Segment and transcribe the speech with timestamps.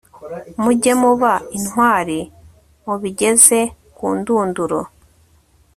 [0.61, 2.19] mujye muba intwari
[2.85, 3.59] mu bigeze
[3.95, 4.79] ku ndunduro